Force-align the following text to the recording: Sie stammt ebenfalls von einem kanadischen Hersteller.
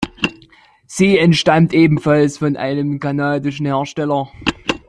Sie 0.87 1.19
stammt 1.35 1.75
ebenfalls 1.75 2.39
von 2.39 2.57
einem 2.57 2.99
kanadischen 2.99 3.67
Hersteller. 3.67 4.31